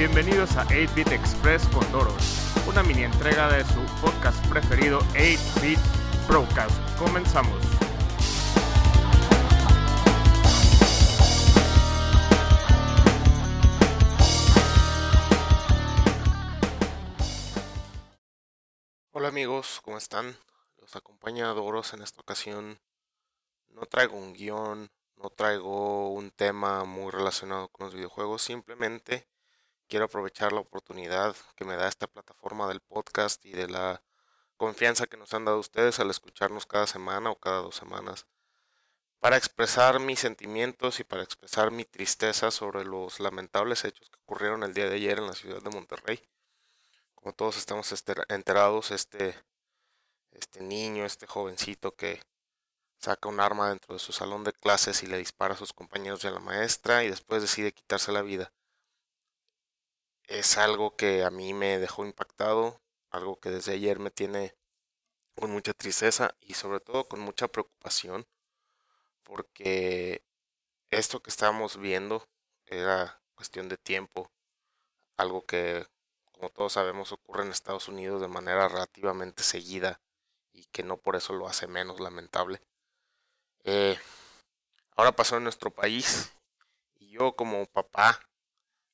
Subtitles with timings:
[0.00, 5.78] Bienvenidos a 8-Bit Express con Doros, una mini entrega de su podcast preferido 8-Bit
[6.26, 6.74] Broadcast.
[6.98, 7.62] Comenzamos.
[19.12, 20.34] Hola amigos, ¿cómo están?
[20.78, 22.80] Los acompaña Doros en esta ocasión.
[23.68, 29.29] No traigo un guion, no traigo un tema muy relacionado con los videojuegos, simplemente
[29.90, 34.02] quiero aprovechar la oportunidad que me da esta plataforma del podcast y de la
[34.56, 38.26] confianza que nos han dado ustedes al escucharnos cada semana o cada dos semanas
[39.18, 44.62] para expresar mis sentimientos y para expresar mi tristeza sobre los lamentables hechos que ocurrieron
[44.62, 46.22] el día de ayer en la ciudad de Monterrey.
[47.16, 47.92] Como todos estamos
[48.28, 49.34] enterados, este,
[50.30, 52.22] este niño, este jovencito que
[52.98, 56.22] saca un arma dentro de su salón de clases y le dispara a sus compañeros
[56.22, 58.52] y a la maestra y después decide quitarse la vida
[60.30, 64.54] es algo que a mí me dejó impactado, algo que desde ayer me tiene
[65.34, 68.28] con mucha tristeza y sobre todo con mucha preocupación,
[69.24, 70.22] porque
[70.90, 72.28] esto que estábamos viendo
[72.66, 74.30] era cuestión de tiempo,
[75.16, 75.88] algo que
[76.30, 80.00] como todos sabemos ocurre en Estados Unidos de manera relativamente seguida
[80.52, 82.62] y que no por eso lo hace menos lamentable.
[83.64, 83.98] Eh,
[84.94, 86.32] ahora pasó en nuestro país
[87.00, 88.29] y yo como papá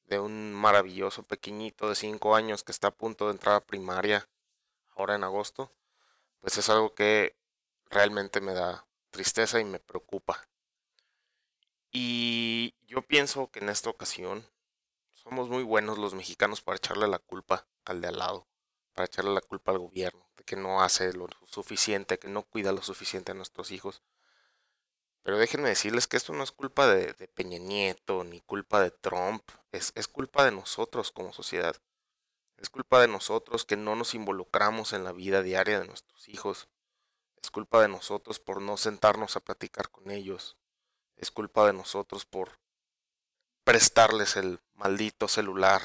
[0.07, 4.29] de un maravilloso pequeñito de 5 años que está a punto de entrar a primaria
[4.95, 5.73] ahora en agosto,
[6.41, 7.37] pues es algo que
[7.91, 10.49] realmente me da tristeza y me preocupa.
[11.91, 14.47] Y yo pienso que en esta ocasión
[15.13, 18.47] somos muy buenos los mexicanos para echarle la culpa al de al lado,
[18.93, 22.73] para echarle la culpa al gobierno, de que no hace lo suficiente, que no cuida
[22.73, 24.03] lo suficiente a nuestros hijos.
[25.27, 29.43] Pero déjenme decirles que esto no es culpa de, Peña Nieto ni culpa de Trump,
[29.73, 31.75] es, es culpa de nosotros como sociedad.
[32.59, 36.69] Es culpa de nosotros que no nos involucramos en la vida diaria de nuestros hijos.
[37.43, 40.57] Es culpa de nosotros por no sentarnos a platicar con ellos.
[41.17, 42.61] Es culpa de nosotros por
[43.65, 45.83] prestarles el maldito celular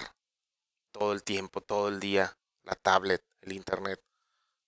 [0.92, 4.04] todo el tiempo, todo el día, la tablet, el internet,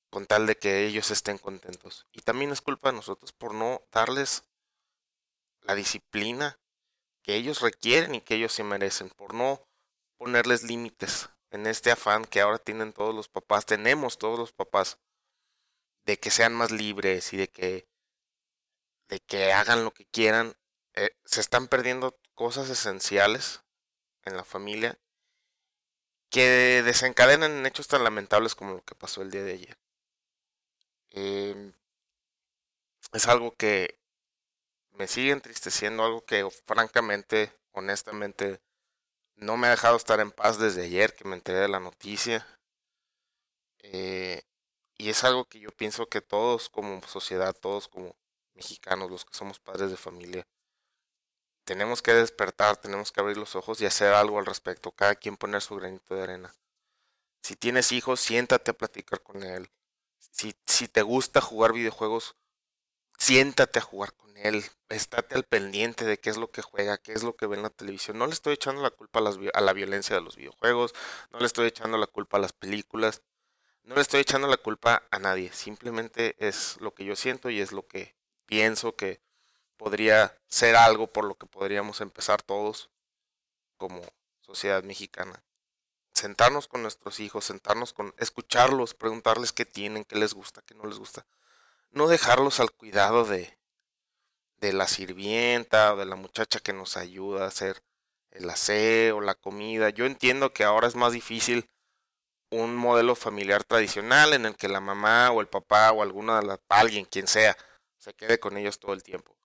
[0.10, 2.08] con tal de que ellos estén contentos.
[2.12, 4.46] Y también es culpa de nosotros por no darles
[5.64, 6.60] la disciplina
[7.22, 9.66] que ellos requieren y que ellos se merecen, por no
[10.18, 15.00] ponerles límites en este afán que ahora tienen todos los papás, tenemos todos los papás,
[16.06, 17.88] de que sean más libres y de que,
[19.08, 20.56] de que hagan lo que quieran,
[20.96, 23.64] eh, se están perdiendo cosas esenciales
[24.26, 25.00] en la familia
[26.30, 29.78] que desencadenan en hechos tan lamentables como lo que pasó el día de ayer.
[31.12, 31.74] Em,
[33.14, 34.00] es algo que
[34.94, 38.62] me sigue entristeciendo algo que francamente, honestamente,
[39.36, 42.48] no me ha dejado estar en paz desde ayer que me enteré de la noticia.
[43.80, 44.42] Eh,
[44.98, 48.16] y es algo que yo pienso que todos como sociedad, todos como
[48.54, 50.48] mexicanos, los que somos padres de familia,
[51.66, 55.38] tenemos que despertar, tenemos que abrir los ojos y hacer algo al respecto, cada quien
[55.38, 56.54] poner su granito de arena.
[57.42, 59.70] Si tienes hijos, siéntate a platicar con él.
[60.20, 62.36] Si, si te gusta jugar videojuegos,
[63.18, 67.14] siéntate a jugar con él, estate al pendiente de qué es lo que juega, qué
[67.14, 68.18] es lo que ve en la televisión.
[68.18, 70.94] No le estoy echando la culpa a, la violencia de los videojuegos,
[71.32, 73.22] no le estoy echando la culpa a las películas,
[73.84, 77.62] no le estoy echando la culpa a nadie, simplemente es lo que yo siento y
[77.62, 78.16] es lo que
[78.46, 79.22] pienso que
[79.78, 82.90] podría ser algo por lo que podríamos empezar todos
[83.78, 84.02] como
[84.42, 85.44] sociedad mexicana.
[86.14, 90.86] Sentarnos con nuestros hijos, sentarnos con, escucharlos, preguntarles qué tienen, qué les gusta, qué no
[90.86, 91.26] les gusta
[91.94, 93.58] no dejarlos al cuidado de,
[94.64, 97.84] de la sirvienta o de la muchacha que nos ayuda a hacer
[98.32, 99.90] el aseo, la comida.
[99.90, 101.70] Yo entiendo que ahora es más difícil
[102.50, 106.58] un modelo familiar tradicional en el que la mamá o el papá o alguna de
[106.70, 107.58] alguien, quien sea,
[107.98, 109.36] se quede con ellos todo el tiempo.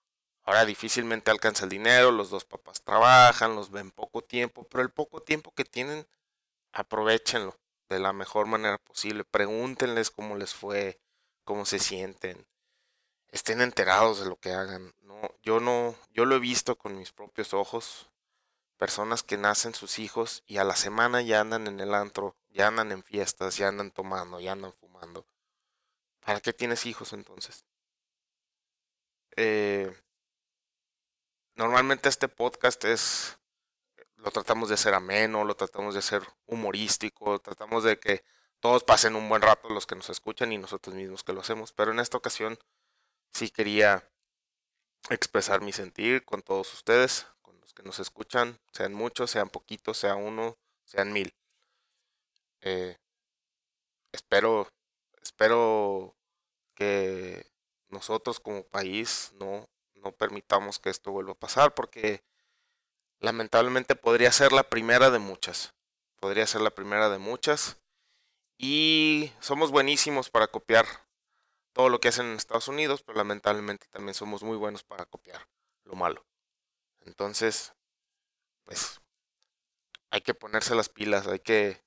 [0.43, 4.89] Ahora difícilmente alcanza el dinero, los dos papás trabajan, los ven poco tiempo, pero el
[4.89, 6.07] poco tiempo que tienen,
[6.71, 7.59] aprovechenlo
[7.89, 9.25] de la mejor manera posible.
[9.25, 10.97] Pregúntenles cómo les fue,
[11.43, 12.47] cómo se sienten,
[13.31, 14.93] estén enterados de lo que hagan.
[15.01, 18.09] No, yo no, yo lo he visto con mis propios ojos,
[18.77, 22.67] personas que nacen sus hijos y a la semana ya andan en el antro, ya
[22.67, 25.25] andan en fiestas, ya andan tomando, ya andan fumando.
[26.21, 27.65] ¿Para qué tienes hijos entonces?
[29.35, 29.93] Eh,
[31.55, 33.37] normalmente este podcast es,
[34.17, 38.23] lo tratamos de hacer ameno, lo tratamos de hacer humorístico, tratamos de que
[38.59, 41.71] todos pasen un buen rato los que nos escuchan y nosotros mismos que lo hacemos.
[41.73, 42.59] Pero en esta ocasión
[43.33, 44.09] sí quería
[45.09, 49.97] expresar mi sentir con todos ustedes, con los que nos escuchan, sean muchos, sean poquitos,
[49.97, 51.33] sea uno, sean mil.
[52.61, 52.97] Eh,
[54.11, 54.67] espero,
[55.21, 56.15] espero
[56.75, 57.45] que
[57.89, 62.23] nosotros como país no, no permitamos que esto vuelva a pasar porque
[63.19, 65.73] lamentablemente podría ser la primera de muchas.
[66.19, 67.77] Podría ser la primera de muchas.
[68.57, 70.85] Y somos buenísimos para copiar
[71.73, 75.47] todo lo que hacen en Estados Unidos, pero lamentablemente también somos muy buenos para copiar
[75.83, 76.25] lo malo.
[77.01, 77.73] Entonces,
[78.63, 79.01] pues
[80.09, 81.81] hay que ponerse las pilas, hay que,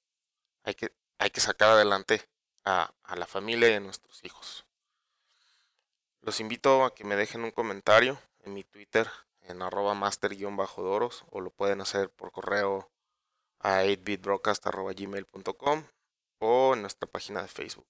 [0.65, 2.29] hay que, hay que sacar adelante
[2.65, 4.65] a, la familia y a nuestros hijos.
[6.21, 9.11] Los invito a que me dejen un comentario en mi Twitter
[9.43, 12.93] en arroba master-doros o lo pueden hacer por correo
[13.59, 15.85] a 8bitbroadcast.gmail.com
[16.39, 17.89] o en nuestra página de Facebook.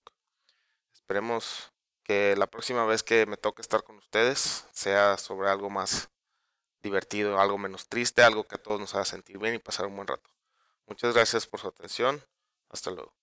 [0.93, 1.72] Esperemos
[2.03, 6.11] que la próxima vez que me toque estar con ustedes sea sobre algo más
[6.83, 9.97] divertido, algo menos triste, algo que a todos nos haga sentir bien y pasar un
[9.97, 10.31] buen rato.
[10.87, 12.23] Muchas gracias por su atención.
[12.69, 13.22] Hasta luego.